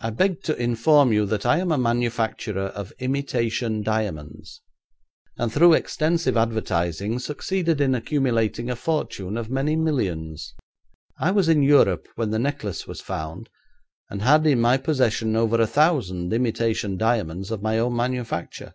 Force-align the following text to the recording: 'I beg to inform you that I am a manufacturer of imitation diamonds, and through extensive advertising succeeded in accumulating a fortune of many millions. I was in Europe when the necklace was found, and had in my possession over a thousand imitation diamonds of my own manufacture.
'I 0.00 0.10
beg 0.12 0.42
to 0.44 0.56
inform 0.56 1.12
you 1.12 1.26
that 1.26 1.44
I 1.44 1.58
am 1.58 1.70
a 1.70 1.76
manufacturer 1.76 2.68
of 2.68 2.90
imitation 3.00 3.82
diamonds, 3.82 4.62
and 5.36 5.52
through 5.52 5.74
extensive 5.74 6.38
advertising 6.38 7.18
succeeded 7.18 7.82
in 7.82 7.94
accumulating 7.94 8.70
a 8.70 8.76
fortune 8.76 9.36
of 9.36 9.50
many 9.50 9.76
millions. 9.76 10.54
I 11.18 11.32
was 11.32 11.50
in 11.50 11.62
Europe 11.62 12.08
when 12.14 12.30
the 12.30 12.38
necklace 12.38 12.86
was 12.86 13.02
found, 13.02 13.50
and 14.08 14.22
had 14.22 14.46
in 14.46 14.58
my 14.62 14.78
possession 14.78 15.36
over 15.36 15.60
a 15.60 15.66
thousand 15.66 16.32
imitation 16.32 16.96
diamonds 16.96 17.50
of 17.50 17.60
my 17.60 17.78
own 17.78 17.94
manufacture. 17.94 18.72